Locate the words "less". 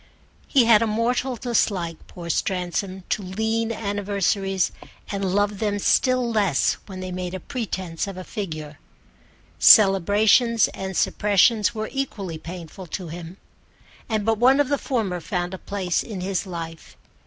6.27-6.77